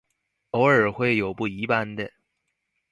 [0.49, 2.11] 偶尔会有不一般的。